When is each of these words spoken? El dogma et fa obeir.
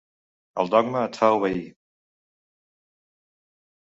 El 0.63 0.71
dogma 0.75 1.01
et 1.09 1.19
fa 1.23 1.29
obeir. 1.35 1.61